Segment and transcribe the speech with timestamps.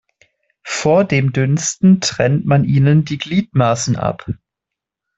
[0.65, 4.25] Vor dem Dünsten trennt man ihnen die Gliedmaßen ab.